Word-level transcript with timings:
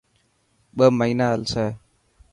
ٻه 0.75 0.85
مهنا 0.99 1.27
هلسي. 1.33 1.65